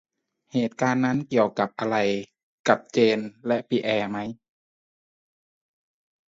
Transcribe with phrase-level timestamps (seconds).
[0.53, 1.49] เหตุการณ์นั้นเกี่ยว
[1.79, 1.95] อะไร
[2.67, 4.17] กับเจนและปิแอร์ไหม